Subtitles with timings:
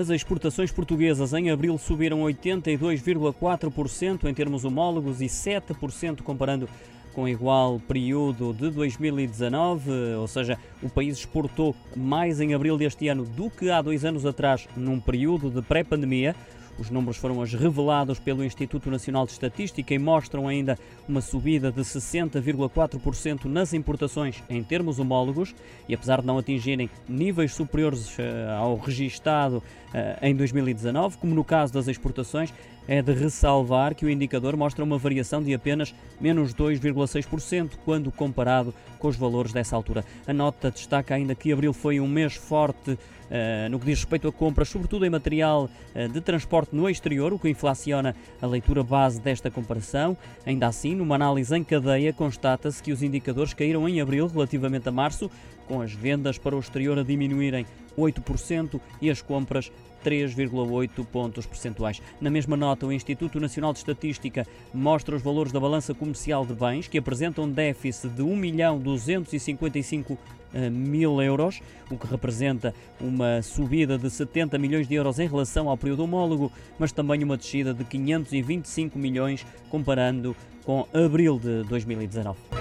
[0.00, 6.66] As exportações portuguesas em abril subiram 82,4% em termos homólogos e 7% comparando
[7.12, 13.26] com igual período de 2019, ou seja, o país exportou mais em abril deste ano
[13.26, 16.34] do que há dois anos atrás, num período de pré-pandemia.
[16.80, 21.70] Os números foram hoje revelados pelo Instituto Nacional de Estatística e mostram ainda uma subida
[21.70, 25.54] de 60,4% nas importações em termos homólogos
[25.86, 29.62] e apesar de não atingirem níveis superiores eh, ao registado
[29.92, 32.50] eh, em 2019, como no caso das exportações,
[32.88, 38.74] é de ressalvar que o indicador mostra uma variação de apenas menos 2,6% quando comparado
[38.98, 40.04] com os valores dessa altura.
[40.26, 44.26] A nota destaca ainda que abril foi um mês forte uh, no que diz respeito
[44.26, 45.68] a compras, sobretudo em material
[46.12, 50.16] de transporte no exterior, o que inflaciona a leitura base desta comparação.
[50.44, 54.92] Ainda assim, numa análise em cadeia, constata-se que os indicadores caíram em abril relativamente a
[54.92, 55.30] março,
[55.70, 57.64] com as vendas para o exterior a diminuírem
[57.96, 59.70] 8% e as compras
[60.04, 62.02] 3,8 pontos percentuais.
[62.20, 66.54] Na mesma nota, o Instituto Nacional de Estatística mostra os valores da balança comercial de
[66.54, 70.18] bens, que apresentam um déficit de 1 milhão 255
[70.52, 75.68] eh, mil euros, o que representa uma subida de 70 milhões de euros em relação
[75.68, 82.59] ao período homólogo, mas também uma descida de 525 milhões comparando com abril de 2019.